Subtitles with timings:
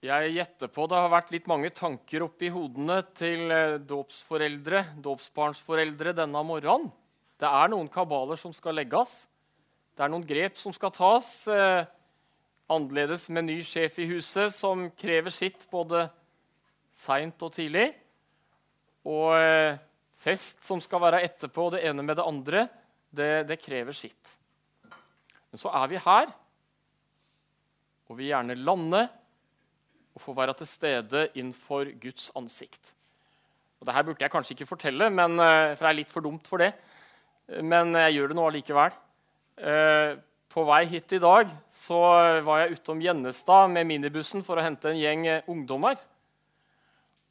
[0.00, 6.14] Jeg gjetter på det har vært litt mange tanker oppi hodene til eh, dåpsforeldre, dåpsbarnsforeldre
[6.16, 6.86] denne morgenen.
[7.36, 9.26] Det er noen kabaler som skal legges.
[9.92, 11.28] Det er noen grep som skal tas.
[11.52, 11.84] Eh,
[12.72, 16.06] annerledes med ny sjef i huset, som krever sitt både
[16.88, 17.90] seint og tidlig.
[19.04, 19.76] Og eh,
[20.24, 22.66] fest som skal være etterpå, det ene med det andre,
[23.12, 24.36] det, det krever sitt.
[25.52, 26.36] Men så er vi her,
[28.08, 29.08] og vi vil gjerne lande
[30.14, 32.94] og få være til stede innenfor Guds ansikt.
[33.80, 36.46] Og Dette burde jeg kanskje ikke fortelle, men, eh, for det er litt for dumt
[36.46, 36.74] for det.
[37.62, 38.92] Men jeg gjør det nå allikevel.
[39.56, 40.16] Eh,
[40.50, 41.98] på vei hit i dag så
[42.44, 45.96] var jeg utom Gjennestad med minibussen for å hente en gjeng eh, ungdommer.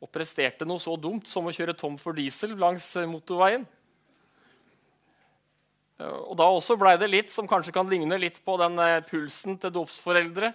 [0.02, 3.68] Og presterte noe så dumt som å kjøre tom for diesel langs motorveien.
[6.00, 9.73] Og da også blei det litt som kanskje kan ligne litt på den pulsen til
[9.76, 10.54] dåpsforeldre.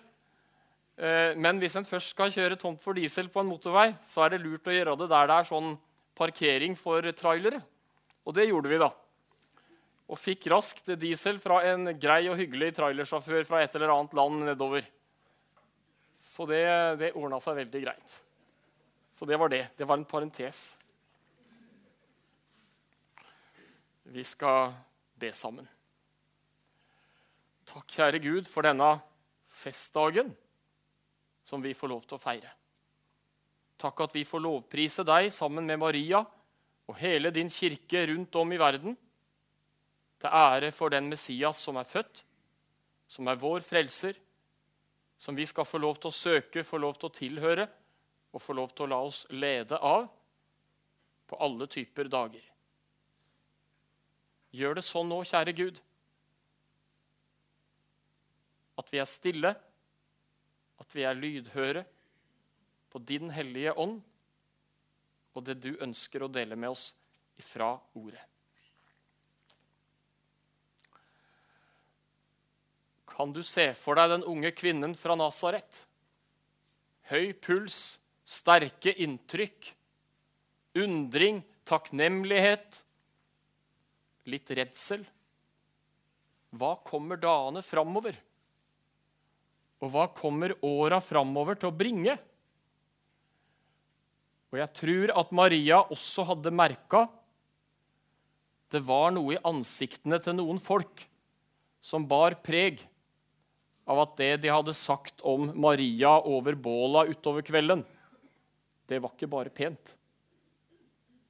[0.95, 4.35] Eh, men hvis en først skal kjøre tomt for diesel på en motorvei, så er
[4.35, 5.73] det lurt å gjøre det der det er sånn
[6.15, 7.59] parkering for trailere.
[8.25, 8.93] Og det gjorde vi, da.
[10.05, 14.45] Og fikk raskt diesel fra en grei og hyggelig trailersjåfør fra et eller annet land
[14.47, 14.87] nedover.
[16.15, 16.63] Så det,
[17.01, 18.17] det ordna seg veldig greit.
[19.15, 19.65] Så det var det.
[19.79, 20.63] Det var en parentes.
[24.15, 24.75] Vi skal
[25.19, 25.67] be sammen.
[27.67, 28.99] Takk, kjære Gud, for denne
[29.49, 30.35] festdagen
[31.45, 32.51] som vi får lov til å feire.
[33.81, 36.23] Takk at vi får lovprise deg sammen med Maria
[36.89, 38.97] og hele din kirke rundt om i verden.
[40.21, 42.23] Til ære for den Messias som er født,
[43.09, 44.17] som er vår frelser,
[45.21, 47.69] som vi skal få lov til å søke, få lov til å tilhøre
[48.35, 50.09] og få lov til å la oss lede av
[51.29, 52.43] på alle typer dager.
[54.55, 55.81] Gjør det sånn nå, kjære Gud,
[58.79, 59.55] at vi er stille
[60.85, 61.85] at vi er lydhøre
[62.93, 64.03] på din hellige ånd
[65.35, 66.93] og det du ønsker å dele med oss
[67.41, 68.23] ifra ordet.
[73.15, 75.85] Kan du se for deg den unge kvinnen fra Nasaret?
[77.11, 79.71] Høy puls, sterke inntrykk,
[80.83, 82.81] undring, takknemlighet,
[84.31, 85.05] litt redsel.
[86.55, 88.19] Hva kommer dagene framover?
[89.83, 92.15] Og hva kommer åra framover til å bringe?
[94.55, 97.09] Og jeg tror at Maria også hadde merka
[98.75, 101.05] det var noe i ansiktene til noen folk
[101.85, 102.81] som bar preg
[103.87, 107.85] av at det de hadde sagt om Maria over båla utover kvelden,
[108.89, 109.95] det var ikke bare pent.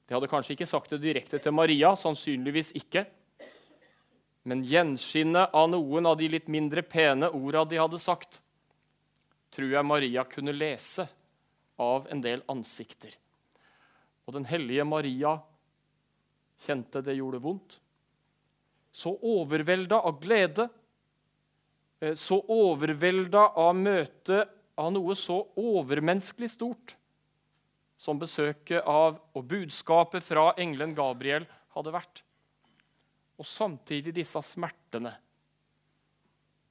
[0.07, 3.05] De hadde kanskje ikke sagt det direkte til Maria, sannsynligvis ikke.
[4.45, 8.41] Men gjenskinnet av noen av de litt mindre pene orda de hadde sagt,
[9.55, 11.07] tror jeg Maria kunne lese
[11.81, 13.15] av en del ansikter.
[14.29, 15.39] Og den hellige Maria
[16.65, 17.79] kjente det gjorde vondt.
[18.95, 20.69] Så overvelda av glede,
[22.01, 26.97] eh, så overvelda av møtet av noe så overmenneskelig stort
[27.97, 32.23] som besøket av og budskapet fra engelen Gabriel hadde vært.
[33.39, 35.15] Og samtidig disse smertene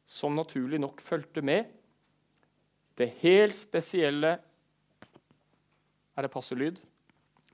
[0.07, 1.69] som naturlig nok fulgte med
[2.99, 4.35] det helt spesielle
[6.13, 6.77] Er det passe lyd?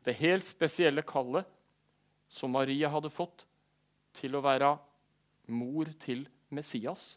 [0.04, 1.48] Det helt spesielle kallet
[2.28, 3.46] som Maria hadde fått
[4.20, 4.74] til å være
[5.56, 7.14] mor til Messias.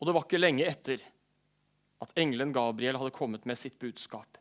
[0.00, 1.04] Og det var ikke lenge etter
[2.02, 4.40] at engelen Gabriel hadde kommet med sitt budskap,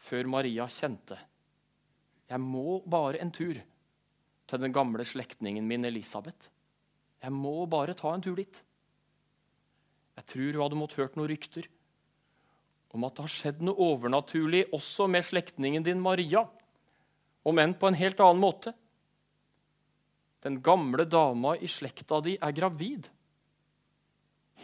[0.00, 1.20] før Maria kjente
[2.30, 3.58] jeg må bare en tur
[4.50, 6.50] til den gamle slektningen min Elisabeth.
[7.20, 8.62] Jeg må bare ta en tur dit.
[10.18, 11.68] Jeg tror hun hadde måttet hørt noen rykter
[12.90, 16.42] om at det har skjedd noe overnaturlig også med slektningen din Maria,
[17.46, 18.72] om enn på en helt annen måte.
[20.42, 23.06] Den gamle dama i slekta di er gravid.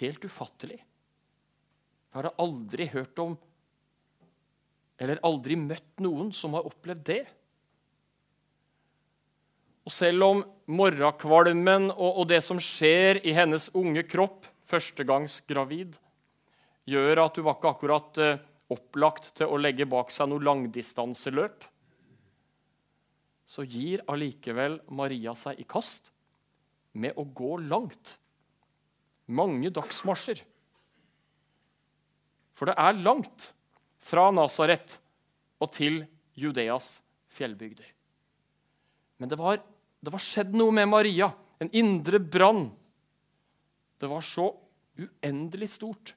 [0.01, 0.81] Helt ufattelig.
[2.11, 3.37] Jeg har aldri hørt om
[4.97, 7.25] eller aldri møtt noen som har opplevd det.
[9.87, 15.95] Og selv om morgenkvalmen og, og det som skjer i hennes unge kropp, førstegangsgravid,
[16.91, 18.43] gjør at hun var ikke akkurat eh,
[18.75, 21.67] opplagt til å legge bak seg noe langdistanseløp,
[23.47, 26.11] så gir allikevel Maria seg i kast
[26.99, 28.17] med å gå langt.
[29.31, 30.43] Mange dagsmarsjer.
[32.57, 33.53] For det er langt
[34.03, 34.97] fra Nasaret
[35.63, 36.03] og til
[36.39, 36.97] Judeas
[37.37, 37.87] fjellbygder.
[39.21, 39.61] Men det var,
[40.07, 42.69] det var skjedd noe med Maria, en indre brann
[43.99, 44.51] det var så
[44.97, 46.15] uendelig stort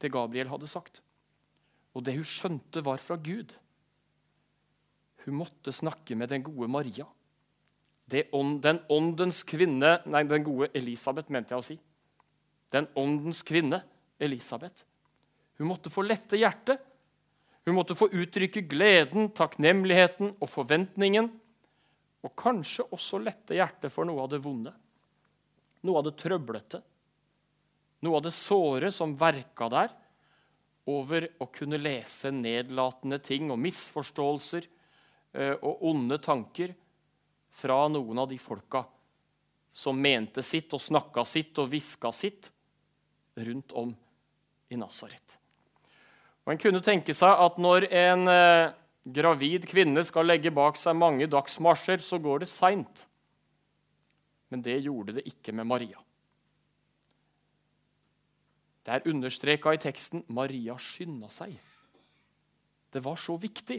[0.00, 1.02] det Gabriel hadde sagt.
[1.92, 3.52] Og det hun skjønte, var fra Gud.
[5.26, 7.06] Hun måtte snakke med den gode Maria.
[8.10, 11.76] Ånd, den åndens kvinne Nei, den gode Elisabeth, mente jeg å si.
[12.72, 13.82] Den åndens kvinne,
[14.18, 14.86] Elisabeth.
[15.60, 16.80] Hun måtte få lette hjertet.
[17.68, 21.28] Hun måtte få uttrykke gleden, takknemligheten og forventningen.
[22.26, 24.72] Og kanskje også lette hjertet for noe av det vonde.
[25.86, 26.82] Noe av det trøblete.
[28.04, 29.96] Noe av det såre som verka der
[30.90, 36.72] over å kunne lese nedlatende ting og misforståelser eh, og onde tanker
[37.50, 38.84] fra noen av de folka
[39.72, 42.50] som mente sitt og snakka sitt og hviska sitt
[43.38, 43.92] rundt om
[44.70, 45.36] i Nasaret.
[46.50, 48.72] En kunne tenke seg at når en eh,
[49.04, 53.06] gravid kvinne skal legge bak seg mange dagsmarsjer, så går det seint.
[54.50, 56.00] Men det gjorde det ikke med Maria.
[58.84, 61.54] Det er understreka i teksten Maria skynda seg.
[62.90, 63.78] Det var så viktig.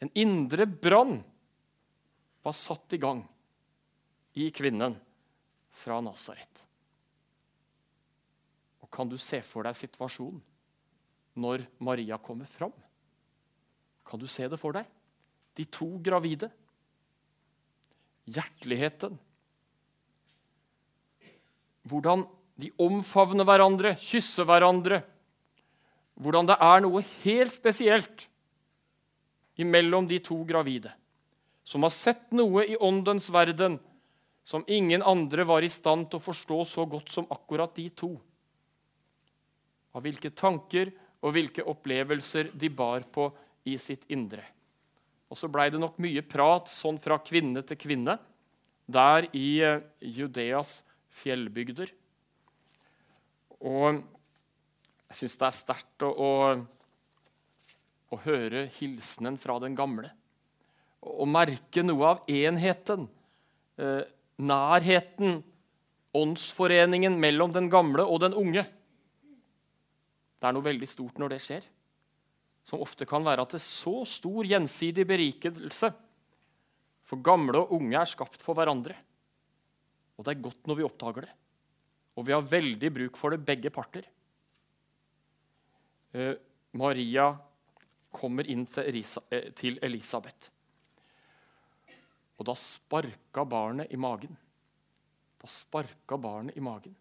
[0.00, 1.18] En indre brann
[2.46, 3.20] var satt i gang
[4.38, 4.94] i kvinnen
[5.74, 6.64] fra Nasaret.
[8.80, 10.40] Og Kan du se for deg situasjonen
[11.38, 12.72] når Maria kommer fram?
[14.08, 14.88] Kan du se det for deg?
[15.58, 16.48] De to gravide.
[18.28, 19.18] Hjerteligheten.
[21.88, 22.24] Hvordan
[22.58, 25.02] de omfavner hverandre, kysser hverandre.
[26.18, 28.26] Hvordan det er noe helt spesielt
[29.58, 30.90] imellom de to gravide,
[31.66, 33.78] som har sett noe i åndens verden
[34.46, 38.14] som ingen andre var i stand til å forstå så godt som akkurat de to.
[39.92, 43.26] Av hvilke tanker og hvilke opplevelser de bar på
[43.68, 44.44] i sitt indre.
[45.28, 48.16] Og så blei det nok mye prat sånn fra kvinne til kvinne
[48.88, 50.80] der i eh, Judeas
[51.20, 51.92] fjellbygder.
[53.58, 54.00] Og
[55.08, 56.32] jeg syns det er sterkt å, å,
[58.12, 60.10] å, høre hilsenen fra den gamle.
[61.04, 63.06] Og, merke noe av enheten,
[63.80, 64.04] eh,
[64.40, 65.42] nærheten,
[66.16, 68.64] åndsforeningen mellom den gamle og den unge.
[70.38, 71.66] Det er noe veldig stort når det skjer,
[72.68, 75.88] som ofte kan være til så stor gjensidig berikelse.
[77.08, 78.96] For gamle og unge er skapt for hverandre.
[80.18, 81.32] Og det er godt når vi oppdager det.
[82.18, 84.04] Og vi har veldig bruk for det, begge parter.
[86.12, 86.34] Eh,
[86.76, 87.30] Maria
[88.12, 90.50] kommer inn til, Elisa, eh, til Elisabeth.
[92.36, 94.36] Og da sparka barnet i magen.
[95.40, 96.96] Da sparka barnet i magen.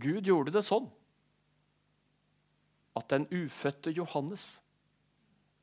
[0.00, 0.88] Gud gjorde det sånn
[2.94, 4.62] at den ufødte Johannes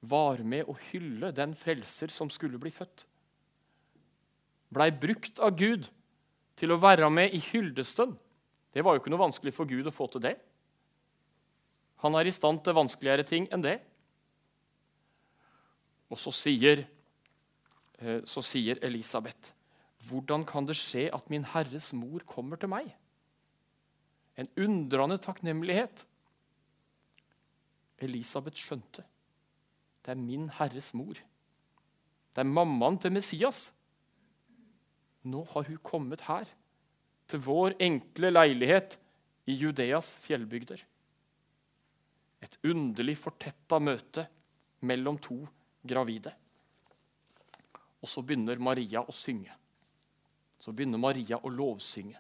[0.02, 3.06] var med å hylle den frelser som skulle bli født.
[4.72, 5.90] Blei brukt av Gud
[6.60, 8.18] til å være med i hyldestønn.
[8.74, 10.38] det var jo ikke noe vanskelig for Gud å få til det.
[12.02, 13.82] Han er i stand til vanskeligere ting enn det.
[16.10, 16.86] Og så sier,
[18.00, 19.52] eh, så sier Elisabeth,
[20.02, 22.96] 'Hvordan kan det skje at min Herres mor kommer til meg?'
[24.38, 26.06] En undrende takknemlighet.
[28.06, 29.04] Elisabeth skjønte.
[30.02, 31.20] Det er min Herres mor.
[32.32, 33.70] Det er mammaen til Messias.
[35.24, 36.50] Nå har hun kommet her
[37.30, 38.98] til vår enkle leilighet
[39.50, 40.82] i Judeas fjellbygder.
[42.42, 44.26] Et underlig fortetta møte
[44.82, 45.44] mellom to
[45.88, 46.34] gravide.
[48.02, 49.54] Og så begynner Maria å synge.
[50.62, 52.18] Så begynner Maria å lovsynge.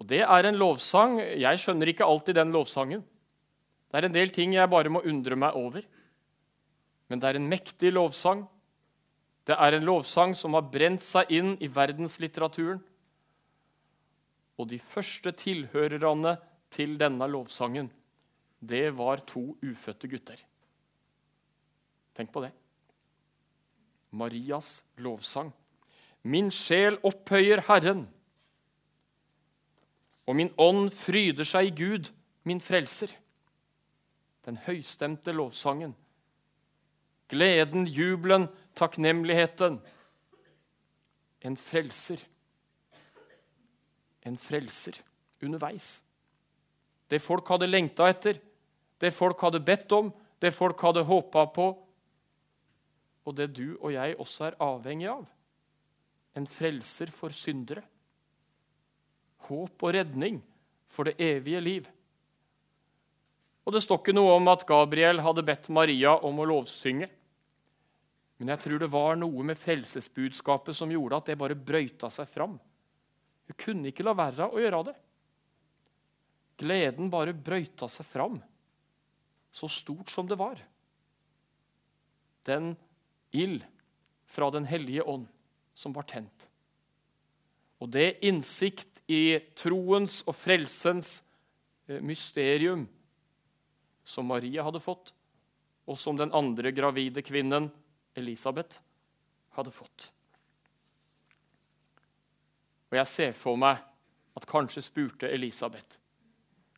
[0.00, 1.18] Og Det er en lovsang.
[1.20, 3.04] Jeg skjønner ikke alltid den lovsangen.
[3.94, 5.84] Det er en del ting jeg bare må undre meg over.
[7.06, 8.40] Men det er en mektig lovsang.
[9.46, 12.80] Det er en lovsang som har brent seg inn i verdenslitteraturen.
[14.58, 16.34] Og de første tilhørerne
[16.74, 17.86] til denne lovsangen,
[18.58, 20.42] det var to ufødte gutter.
[22.18, 22.50] Tenk på det.
[24.10, 25.54] Marias lovsang.
[26.26, 28.08] Min sjel opphøyer Herren,
[30.26, 32.10] og min ånd fryder seg i Gud,
[32.42, 33.14] min frelser.
[34.44, 35.94] Den høystemte lovsangen.
[37.32, 39.80] Gleden, jubelen, takknemligheten.
[41.44, 42.20] En frelser
[44.24, 44.98] en frelser
[45.44, 46.00] underveis.
[47.08, 48.40] Det folk hadde lengta etter,
[48.98, 50.10] det folk hadde bedt om,
[50.40, 51.66] det folk hadde håpa på,
[53.24, 55.26] og det du og jeg også er avhengig av.
[56.36, 57.84] En frelser for syndere.
[59.46, 60.40] Håp og redning
[60.88, 61.88] for det evige liv.
[63.64, 67.08] Og Det står ikke noe om at Gabriel hadde bedt Maria om å lovsynge.
[68.36, 72.28] Men jeg tror det var noe med frelsesbudskapet som gjorde at det bare brøyta seg
[72.28, 72.58] fram.
[73.48, 74.96] Hun kunne ikke la være å gjøre det.
[76.56, 78.36] gleden bare brøyta seg fram,
[79.50, 80.60] så stort som det var.
[82.46, 82.76] Den
[83.32, 83.64] ild
[84.26, 85.26] fra Den hellige ånd
[85.74, 86.48] som var tent.
[87.82, 91.22] Og det innsikt i troens og frelsens
[91.88, 92.86] eh, mysterium
[94.04, 95.12] som Maria hadde fått,
[95.84, 97.70] og som den andre gravide kvinnen,
[98.14, 98.80] Elisabeth,
[99.56, 100.10] hadde fått.
[102.92, 103.80] Og jeg ser for meg
[104.38, 105.98] at kanskje spurte Elisabeth,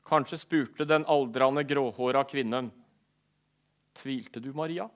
[0.06, 2.70] kanskje spurte den aldrende, gråhåra kvinnen,
[3.96, 4.88] tvilte du, Maria?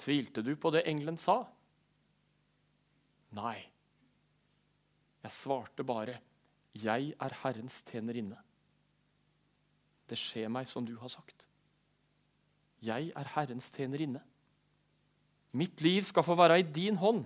[0.00, 1.42] Tvilte du på det engelen sa?
[3.34, 3.58] Nei.
[5.24, 6.20] Jeg svarte bare,
[6.74, 8.36] 'Jeg er Herrens tjenerinne'.
[10.10, 11.46] Det skjer meg som du har sagt.
[12.84, 14.20] Jeg er Herrens tjenerinne.
[15.54, 17.22] Mitt liv skal få være i din hånd,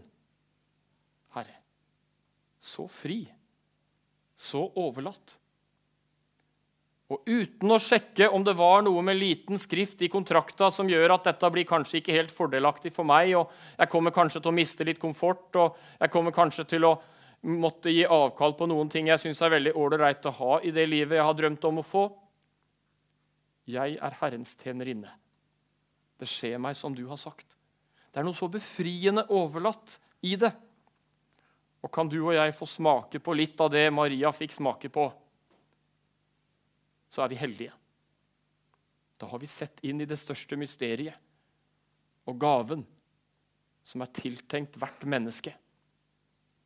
[1.34, 1.56] Herre.
[2.60, 3.22] Så fri,
[4.36, 5.38] så overlatt.
[7.08, 11.14] Og uten å sjekke om det var noe med liten skrift i kontrakta som gjør
[11.14, 14.58] at dette blir kanskje ikke helt fordelaktig for meg, og jeg kommer kanskje til å
[14.58, 16.98] miste litt komfort, og jeg kommer kanskje til å
[17.48, 20.84] måtte gi avkall på noen ting jeg syns er veldig ålreit å ha i det
[20.90, 22.04] livet jeg har drømt om å få.
[23.68, 25.12] Jeg er Herrens tjenerinne.
[26.18, 27.56] Det skjer meg som du har sagt.
[28.08, 30.50] Det er noe så befriende overlatt i det.
[31.84, 35.06] Og kan du og jeg få smake på litt av det Maria fikk smake på?
[37.08, 37.72] så er vi heldige.
[39.18, 41.16] Da har vi sett inn i det største mysteriet
[42.28, 42.84] og gaven
[43.88, 45.54] som er tiltenkt hvert menneske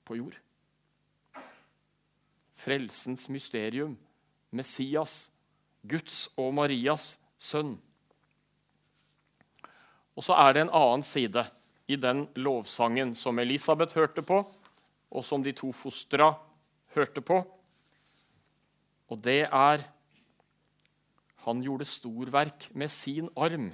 [0.04, 0.34] på jord.
[2.58, 3.94] Frelsens mysterium,
[4.50, 5.31] Messias,
[5.82, 7.76] Guds og Marias sønn.
[10.16, 11.44] Og så er det en annen side
[11.90, 14.42] i den lovsangen som Elisabeth hørte på,
[15.12, 16.32] og som de to fostra
[16.94, 17.42] hørte på.
[19.12, 19.84] Og det er
[21.42, 23.72] han gjorde storverk med sin arm.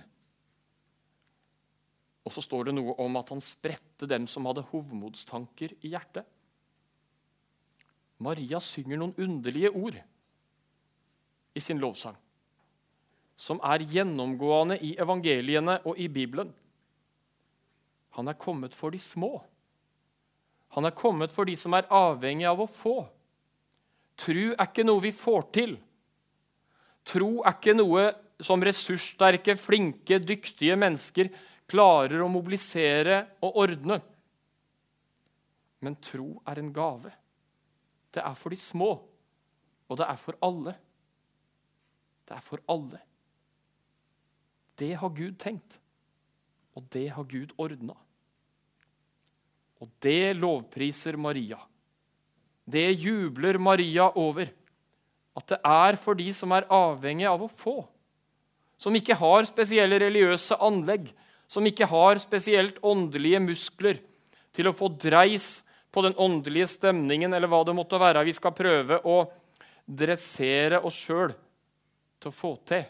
[2.25, 6.25] Og så står det noe om at han spredte dem som hadde hovmodstanker i hjertet.
[8.25, 10.01] Maria synger noen underlige ord
[11.59, 12.17] i sin lovsang,
[13.39, 16.55] som er gjennomgående i evangeliene og i Bibelen.
[18.19, 19.37] Han er kommet for de små.
[20.75, 22.97] Han er kommet for de som er avhengig av å få.
[24.19, 25.77] Tru er ikke noe vi får til.
[27.07, 28.09] Tro er ikke noe
[28.43, 31.31] som ressurssterke, flinke, dyktige mennesker
[31.69, 34.01] klarer å mobilisere og ordne.
[35.85, 37.13] Men tro er en gave.
[38.15, 38.91] Det er for de små,
[39.89, 40.75] og det er for alle.
[42.29, 43.01] Det er for alle.
[44.79, 45.79] Det har Gud tenkt,
[46.77, 47.97] og det har Gud ordna.
[49.81, 51.59] Og det lovpriser Maria.
[52.69, 54.51] Det jubler Maria over
[55.39, 57.79] at det er for de som er avhengig av å få.
[58.79, 61.09] Som ikke har spesielle religiøse anlegg,
[61.49, 64.03] som ikke har spesielt åndelige muskler
[64.55, 65.63] til å få dreis
[65.95, 69.23] på den åndelige stemningen, eller hva det måtte være vi skal prøve å
[69.89, 71.33] dressere oss sjøl
[72.19, 72.85] til å få til.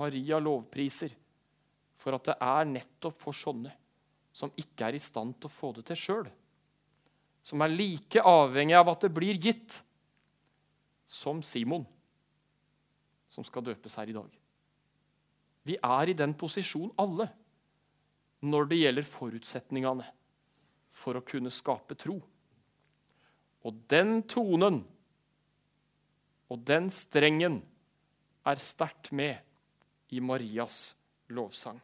[0.00, 1.14] Maria lovpriser
[2.00, 3.72] for at det er nettopp for sånne
[4.32, 6.28] som ikke er i stand til å få det til sjøl.
[7.42, 9.80] Som er like avhengig av at det blir gitt,
[11.10, 11.82] som Simon,
[13.30, 14.28] som skal døpes her i dag.
[15.66, 17.26] Vi er i den posisjonen alle
[18.46, 20.06] når det gjelder forutsetningene
[20.94, 22.16] for å kunne skape tro.
[23.66, 24.80] Og den tonen
[26.50, 27.60] og den strengen
[28.50, 29.36] er sterkt med
[30.10, 30.94] i Marias
[31.30, 31.80] lovsang.